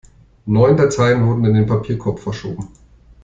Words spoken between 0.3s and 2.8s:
Neun Dateien wurden in den Papierkorb verschoben.